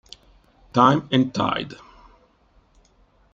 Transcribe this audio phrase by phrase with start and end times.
[0.73, 1.75] Time and Tide